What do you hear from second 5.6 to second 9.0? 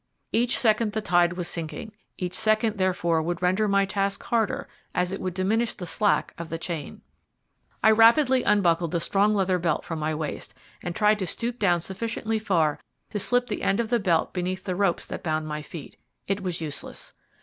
the slack of the chain. I rapidly unbuckled the